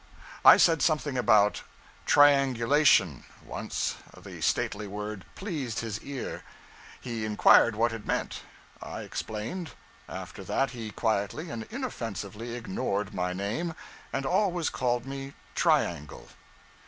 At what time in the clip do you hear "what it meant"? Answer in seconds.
7.75-8.41